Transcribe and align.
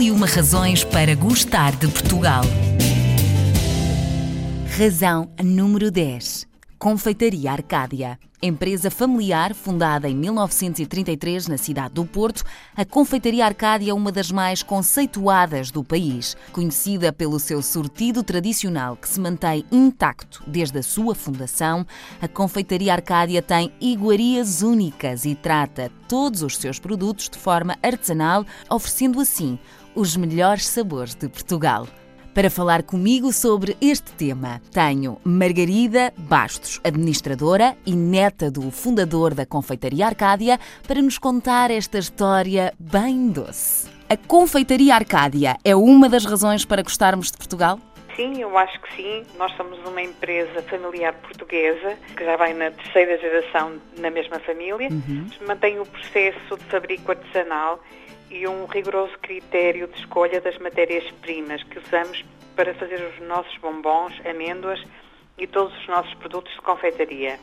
E 0.00 0.10
uma 0.10 0.26
razões 0.26 0.82
para 0.82 1.14
gostar 1.14 1.76
de 1.76 1.86
Portugal. 1.86 2.42
Razão 4.78 5.30
número 5.44 5.90
10. 5.90 6.48
Confeitaria 6.78 7.52
Arcádia. 7.52 8.18
Empresa 8.42 8.90
familiar 8.90 9.54
fundada 9.54 10.08
em 10.08 10.16
1933 10.16 11.48
na 11.48 11.58
cidade 11.58 11.92
do 11.92 12.06
Porto, 12.06 12.42
a 12.74 12.86
Confeitaria 12.86 13.44
Arcádia 13.44 13.90
é 13.90 13.94
uma 13.94 14.10
das 14.10 14.32
mais 14.32 14.62
conceituadas 14.62 15.70
do 15.70 15.84
país. 15.84 16.34
Conhecida 16.50 17.12
pelo 17.12 17.38
seu 17.38 17.60
sortido 17.60 18.22
tradicional 18.22 18.96
que 18.96 19.06
se 19.06 19.20
mantém 19.20 19.66
intacto 19.70 20.42
desde 20.46 20.78
a 20.78 20.82
sua 20.82 21.14
fundação, 21.14 21.86
a 22.22 22.26
Confeitaria 22.26 22.94
Arcádia 22.94 23.42
tem 23.42 23.70
iguarias 23.78 24.62
únicas 24.62 25.26
e 25.26 25.34
trata 25.34 25.92
todos 26.08 26.42
os 26.42 26.56
seus 26.56 26.78
produtos 26.78 27.28
de 27.28 27.36
forma 27.36 27.76
artesanal, 27.82 28.46
oferecendo 28.70 29.20
assim 29.20 29.58
os 30.00 30.16
melhores 30.16 30.66
sabores 30.66 31.14
de 31.14 31.28
Portugal. 31.28 31.86
Para 32.34 32.48
falar 32.48 32.82
comigo 32.82 33.34
sobre 33.34 33.76
este 33.82 34.10
tema, 34.12 34.62
tenho 34.72 35.18
Margarida 35.22 36.10
Bastos, 36.16 36.80
administradora 36.82 37.76
e 37.84 37.94
neta 37.94 38.50
do 38.50 38.70
fundador 38.70 39.34
da 39.34 39.44
Confeitaria 39.44 40.06
Arcádia, 40.06 40.58
para 40.88 41.02
nos 41.02 41.18
contar 41.18 41.70
esta 41.70 41.98
história 41.98 42.72
bem 42.78 43.28
doce. 43.28 43.90
A 44.08 44.16
Confeitaria 44.16 44.94
Arcádia 44.94 45.58
é 45.62 45.76
uma 45.76 46.08
das 46.08 46.24
razões 46.24 46.64
para 46.64 46.82
gostarmos 46.82 47.30
de 47.30 47.36
Portugal? 47.36 47.78
Sim, 48.16 48.40
eu 48.40 48.56
acho 48.56 48.80
que 48.80 48.96
sim. 48.96 49.22
Nós 49.36 49.54
somos 49.54 49.78
uma 49.86 50.00
empresa 50.00 50.62
familiar 50.62 51.12
portuguesa 51.12 51.96
que 52.16 52.24
já 52.24 52.36
vai 52.38 52.54
na 52.54 52.70
terceira 52.70 53.18
geração 53.18 53.74
na 53.98 54.10
mesma 54.10 54.38
família. 54.40 54.88
Uhum. 54.90 55.26
Mantém 55.46 55.78
o 55.78 55.84
processo 55.84 56.56
de 56.56 56.64
fabrico 56.70 57.10
artesanal 57.10 57.80
e 58.30 58.46
um 58.46 58.66
rigoroso 58.66 59.18
critério 59.20 59.88
de 59.88 59.98
escolha 59.98 60.40
das 60.40 60.56
matérias-primas 60.58 61.62
que 61.64 61.78
usamos 61.78 62.24
para 62.56 62.74
fazer 62.74 63.00
os 63.00 63.26
nossos 63.26 63.56
bombons, 63.58 64.14
amêndoas 64.24 64.82
e 65.36 65.46
todos 65.46 65.76
os 65.76 65.88
nossos 65.88 66.14
produtos 66.14 66.52
de 66.52 66.60
confeitaria. 66.60 67.38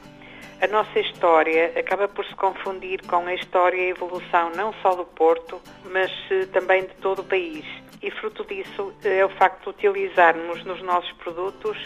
A 0.62 0.68
nossa 0.68 1.00
história 1.00 1.72
acaba 1.78 2.08
por 2.08 2.26
se 2.26 2.34
confundir 2.36 3.06
com 3.06 3.28
a 3.28 3.34
história 3.34 3.78
e 3.78 3.86
a 3.88 3.90
evolução 3.90 4.50
não 4.56 4.74
só 4.82 4.96
do 4.96 5.06
Porto, 5.06 5.62
mas 5.92 6.12
eh, 6.32 6.48
também 6.48 6.82
de 6.82 6.96
todo 6.96 7.20
o 7.20 7.24
país. 7.24 7.64
E 8.02 8.10
fruto 8.10 8.44
disso 8.46 8.94
é 9.04 9.24
o 9.24 9.30
facto 9.30 9.74
de 9.74 9.88
utilizarmos 9.88 10.64
nos 10.66 10.82
nossos 10.82 11.12
produtos 11.14 11.78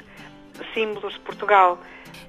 símbolos 0.74 1.14
de 1.14 1.20
Portugal. 1.22 1.80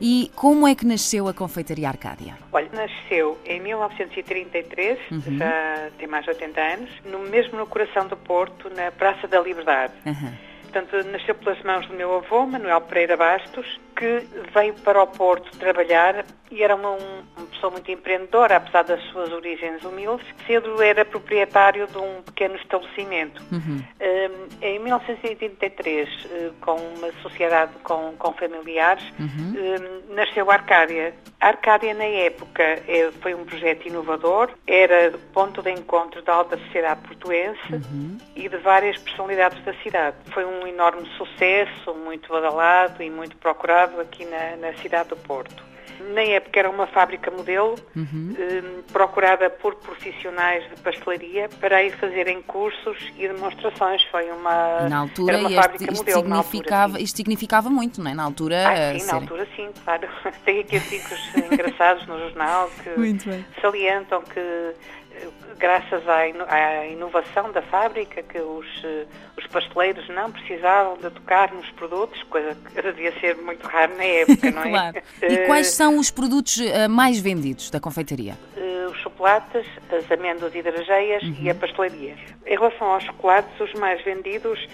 E 0.00 0.30
como 0.34 0.66
é 0.66 0.74
que 0.74 0.86
nasceu 0.86 1.28
a 1.28 1.34
Confeitaria 1.34 1.88
Arcádia? 1.88 2.36
Olha, 2.52 2.68
nasceu 2.72 3.38
em 3.44 3.60
1933, 3.60 4.98
uhum. 5.10 5.38
já 5.38 5.90
tem 5.98 6.08
mais 6.08 6.24
de 6.24 6.30
80 6.30 6.60
anos, 6.60 6.90
no, 7.04 7.18
mesmo 7.20 7.58
no 7.58 7.66
coração 7.66 8.06
do 8.06 8.16
Porto, 8.16 8.70
na 8.74 8.90
Praça 8.90 9.26
da 9.28 9.40
Liberdade. 9.40 9.92
Uhum. 10.06 10.32
Portanto, 10.72 11.06
nasceu 11.08 11.34
pelas 11.34 11.62
mãos 11.62 11.86
do 11.86 11.94
meu 11.94 12.14
avô, 12.16 12.46
Manuel 12.46 12.80
Pereira 12.80 13.14
Bastos, 13.14 13.78
que 13.94 14.26
veio 14.54 14.72
para 14.74 15.02
o 15.02 15.06
Porto 15.06 15.54
trabalhar 15.58 16.24
e 16.50 16.62
era 16.62 16.74
uma, 16.74 16.96
pessoa 17.52 17.72
muito 17.72 17.90
empreendedora, 17.90 18.56
apesar 18.56 18.82
das 18.82 19.02
suas 19.10 19.30
origens 19.32 19.84
humildes. 19.84 20.26
Cedo 20.46 20.82
era 20.82 21.04
proprietário 21.04 21.86
de 21.86 21.98
um 21.98 22.22
pequeno 22.22 22.56
estabelecimento. 22.56 23.42
Uhum. 23.52 23.82
Um, 24.00 24.64
em 24.64 24.78
1983, 24.78 26.08
eh, 26.30 26.50
com 26.60 26.76
uma 26.76 27.12
sociedade 27.22 27.72
com, 27.82 28.14
com 28.18 28.32
familiares, 28.32 29.04
uhum. 29.18 29.54
um, 30.10 30.14
nasceu 30.14 30.50
a 30.50 30.54
Arcádia. 30.54 31.14
A 31.40 31.48
Arcádia, 31.48 31.92
na 31.94 32.04
época, 32.04 32.62
é, 32.62 33.10
foi 33.20 33.34
um 33.34 33.44
projeto 33.44 33.86
inovador, 33.86 34.50
era 34.66 35.12
ponto 35.32 35.60
de 35.62 35.70
encontro 35.72 36.22
da 36.22 36.34
alta 36.34 36.56
sociedade 36.56 37.00
portuense 37.00 37.72
uhum. 37.72 38.16
e 38.36 38.48
de 38.48 38.56
várias 38.58 38.96
personalidades 38.98 39.62
da 39.64 39.74
cidade. 39.82 40.16
Foi 40.32 40.44
um 40.44 40.66
enorme 40.66 41.08
sucesso, 41.16 41.94
muito 41.94 42.28
badalado 42.28 43.02
e 43.02 43.10
muito 43.10 43.36
procurado 43.36 44.00
aqui 44.00 44.24
na, 44.24 44.56
na 44.56 44.74
cidade 44.74 45.08
do 45.08 45.16
Porto. 45.16 45.71
Na 46.14 46.22
época 46.22 46.58
era 46.58 46.70
uma 46.70 46.86
fábrica 46.86 47.30
modelo, 47.30 47.74
uhum. 47.96 48.34
eh, 48.38 48.62
procurada 48.92 49.48
por 49.48 49.74
profissionais 49.76 50.68
de 50.68 50.80
pastelaria 50.82 51.48
para 51.60 51.82
ir 51.82 51.92
fazerem 51.92 52.42
cursos 52.42 52.98
e 53.16 53.28
demonstrações. 53.28 54.02
Foi 54.10 54.30
uma, 54.30 54.88
na 54.88 54.98
altura, 54.98 55.38
uma 55.38 55.50
fábrica 55.50 55.92
isto, 55.92 55.98
modelo. 55.98 56.22
Significava, 56.22 56.84
altura, 56.84 57.02
isto 57.02 57.16
significava 57.16 57.70
muito, 57.70 58.02
não 58.02 58.10
é? 58.10 58.14
Na 58.14 58.24
altura. 58.24 58.68
Ah, 58.68 58.98
sim, 58.98 59.06
na 59.06 59.14
altura 59.14 59.48
sim, 59.56 59.68
claro. 59.84 60.08
Tem 60.44 60.60
aqui 60.60 60.76
artigos 60.76 61.20
engraçados 61.50 62.06
no 62.06 62.18
jornal 62.18 62.70
que 62.82 63.60
salientam 63.60 64.22
que 64.22 64.74
graças 65.58 66.02
à 66.08 66.86
inovação 66.86 67.52
da 67.52 67.62
fábrica, 67.62 68.22
que 68.22 68.38
os, 68.38 68.66
eh, 68.84 69.06
os 69.31 69.31
pasteleiros 69.52 70.08
não 70.08 70.32
precisavam 70.32 70.96
de 70.96 71.10
tocar 71.10 71.52
nos 71.52 71.68
produtos, 71.70 72.22
coisa 72.24 72.54
que 72.54 72.82
devia 72.82 73.12
ser 73.20 73.36
muito 73.36 73.64
raro 73.66 73.96
na 73.96 74.04
época, 74.04 74.50
não 74.50 74.64
é? 74.64 74.70
claro. 74.70 75.02
E 75.22 75.46
quais 75.46 75.68
são 75.68 75.98
os 75.98 76.10
produtos 76.10 76.58
eh, 76.58 76.88
mais 76.88 77.20
vendidos 77.20 77.70
da 77.70 77.78
confeitaria? 77.78 78.36
Chocolates, 79.22 79.66
as 79.92 80.10
amêndoas 80.10 80.52
e 80.52 80.62
drageias 80.62 81.22
uhum. 81.22 81.36
e 81.40 81.48
a 81.48 81.54
pastelaria. 81.54 82.16
Em 82.44 82.56
relação 82.56 82.88
aos 82.88 83.04
chocolates, 83.04 83.60
os 83.60 83.72
mais 83.74 84.02
vendidos 84.02 84.66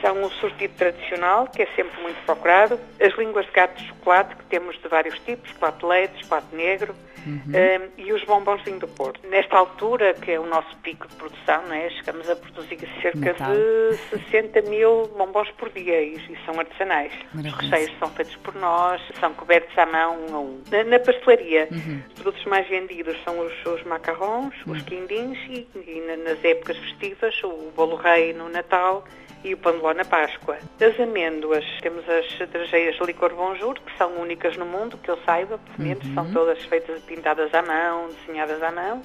são 0.00 0.22
o 0.22 0.30
sortido 0.30 0.72
tradicional, 0.74 1.46
que 1.48 1.62
é 1.62 1.66
sempre 1.76 2.00
muito 2.00 2.16
procurado, 2.24 2.80
as 2.98 3.14
línguas 3.18 3.44
de 3.44 3.52
gato 3.52 3.76
de 3.76 3.86
chocolate, 3.88 4.36
que 4.36 4.44
temos 4.44 4.80
de 4.80 4.88
vários 4.88 5.18
tipos, 5.18 5.50
chocolate 5.50 5.84
leite, 5.84 6.22
chocolate 6.22 6.56
negro, 6.56 6.94
uhum. 7.26 7.42
um, 7.46 8.02
e 8.02 8.12
os 8.12 8.24
bombons 8.24 8.62
do 8.62 8.88
Porto. 8.88 9.20
Nesta 9.28 9.56
altura, 9.56 10.14
que 10.14 10.32
é 10.32 10.40
o 10.40 10.46
nosso 10.46 10.74
pico 10.78 11.06
de 11.08 11.14
produção, 11.16 11.62
não 11.66 11.74
é? 11.74 11.90
chegamos 11.90 12.28
a 12.28 12.36
produzir 12.36 12.78
cerca 13.02 13.32
Natal. 13.32 13.52
de 13.52 13.96
60 14.30 14.62
mil 14.62 15.08
bombons 15.16 15.50
por 15.52 15.70
dia 15.70 16.00
e, 16.00 16.14
e 16.14 16.38
são 16.44 16.58
artesanais. 16.58 17.12
Os 17.34 17.52
recheios 17.52 17.98
são 17.98 18.08
feitos 18.10 18.36
por 18.36 18.54
nós, 18.54 19.02
são 19.18 19.32
cobertos 19.34 19.76
à 19.76 19.86
mão 19.86 20.26
um 20.28 20.34
a 20.34 20.40
um. 20.40 20.62
Na, 20.70 20.84
na 20.84 20.98
pastelaria, 20.98 21.68
uhum. 21.70 22.02
os 22.08 22.14
produtos 22.14 22.44
mais 22.46 22.68
vendidos 22.68 23.16
são 23.24 23.38
os, 23.38 23.66
os 23.66 23.84
macarrons, 23.90 24.54
uhum. 24.64 24.72
os 24.72 24.82
quindins 24.82 25.36
e, 25.48 25.66
e, 25.74 26.16
nas 26.24 26.42
épocas 26.44 26.78
festivas 26.78 27.34
o 27.42 27.72
bolo 27.74 27.96
rei 27.96 28.32
no 28.32 28.48
Natal 28.48 29.04
e 29.42 29.52
o 29.52 29.58
pão 29.58 29.72
de 29.72 29.78
ló 29.82 29.92
na 29.92 30.04
Páscoa. 30.04 30.58
Das 30.78 30.98
amêndoas, 31.00 31.64
temos 31.80 32.04
as 32.08 32.48
drageias 32.50 32.96
de 32.96 33.04
licor 33.04 33.34
bonjour, 33.34 33.74
que 33.80 33.96
são 33.96 34.12
únicas 34.20 34.56
no 34.56 34.66
mundo, 34.66 34.98
que 34.98 35.10
eu 35.10 35.18
saiba, 35.24 35.58
pelo 35.58 35.88
menos, 35.88 36.06
uhum. 36.06 36.14
são 36.14 36.32
todas 36.32 36.62
feitas 36.64 37.02
pintadas 37.02 37.52
à 37.52 37.62
mão, 37.62 38.08
desenhadas 38.08 38.62
à 38.62 38.70
mão. 38.70 39.02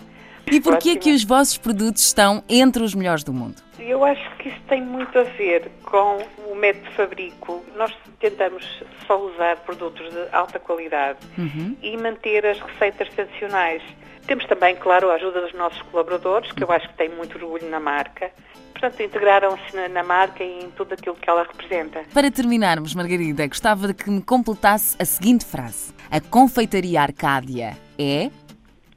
E 0.48 0.62
porquê 0.62 0.92
é 0.92 0.96
que 0.96 1.12
os 1.12 1.24
vossos 1.24 1.58
produtos 1.58 2.04
estão 2.04 2.44
entre 2.48 2.84
os 2.84 2.94
melhores 2.94 3.24
do 3.24 3.34
mundo? 3.34 3.56
Eu 3.80 4.04
acho 4.04 4.38
que 4.38 4.50
isso 4.50 4.62
tem 4.68 4.82
muito 4.82 5.18
a 5.18 5.24
ver 5.24 5.70
com 5.84 6.18
o 6.50 6.56
método 6.56 6.90
de 6.90 6.96
fabrico. 6.96 7.64
Nós 7.76 7.94
tentamos 8.20 8.64
só 9.06 9.20
usar 9.20 9.58
produtos 9.58 10.12
de 10.12 10.28
alta 10.32 10.60
qualidade 10.60 11.20
uhum. 11.38 11.76
e 11.82 11.98
manter 11.98 12.46
as 12.46 12.60
receitas 12.60 13.10
tradicionais. 13.10 13.84
Temos 14.28 14.46
também, 14.46 14.76
claro, 14.76 15.12
a 15.12 15.16
ajuda 15.16 15.42
dos 15.42 15.54
nossos 15.54 15.82
colaboradores, 15.84 16.52
que 16.52 16.64
eu 16.64 16.72
acho 16.72 16.88
que 16.90 16.96
têm 16.96 17.10
muito 17.10 17.38
orgulho 17.38 17.70
na 17.70 17.80
marca. 17.80 18.32
Portanto, 18.72 19.02
integraram-se 19.02 19.76
na, 19.76 19.88
na, 19.88 20.04
marca 20.04 20.44
e 20.44 20.66
em 20.66 20.70
tudo 20.72 20.94
aquilo 20.94 21.16
que 21.16 21.30
ela 21.30 21.44
representa. 21.44 22.04
Para 22.14 22.30
terminarmos, 22.32 22.94
Margarida, 22.94 23.48
gostava 23.48 23.88
de 23.88 23.94
que 23.94 24.10
me 24.10 24.22
completasse 24.22 24.96
a 25.00 25.06
seguinte 25.06 25.46
frase: 25.46 25.94
A 26.10 26.20
confeitaria 26.20 27.02
Arcádia 27.02 27.78
é 27.98 28.30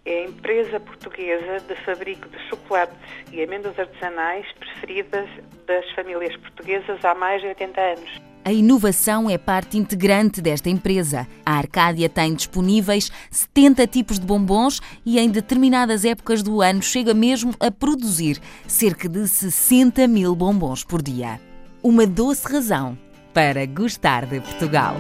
é 0.09 0.23
a 0.23 0.25
empresa 0.25 0.81
portuguesa 0.81 1.61
de 1.69 1.75
fabrico 1.85 2.27
de 2.31 2.39
chocolates 2.49 2.97
e 3.31 3.43
amêndoas 3.43 3.79
artesanais 3.79 4.47
preferidas 4.59 5.29
das 5.67 5.89
famílias 5.91 6.35
portuguesas 6.37 7.05
há 7.05 7.15
mais 7.15 7.43
de 7.43 7.49
80 7.49 7.81
anos. 7.81 8.29
A 8.43 8.51
inovação 8.51 9.29
é 9.29 9.37
parte 9.37 9.77
integrante 9.77 10.41
desta 10.41 10.71
empresa. 10.71 11.27
A 11.45 11.59
Arcádia 11.59 12.09
tem 12.09 12.35
disponíveis 12.35 13.13
70 13.31 13.87
tipos 13.87 14.19
de 14.19 14.25
bombons 14.25 14.81
e 15.05 15.19
em 15.19 15.29
determinadas 15.29 16.07
épocas 16.07 16.43
do 16.43 16.63
ano 16.63 16.81
chega 16.81 17.13
mesmo 17.13 17.55
a 17.61 17.71
produzir 17.71 18.39
cerca 18.67 19.07
de 19.11 19.29
60 19.29 20.09
mil 20.09 20.35
bombons 20.35 20.83
por 20.83 21.03
dia. 21.03 21.39
Uma 21.83 22.07
doce 22.07 22.51
razão 22.51 22.97
para 23.35 23.67
gostar 23.67 24.25
de 24.25 24.41
Portugal. 24.41 24.97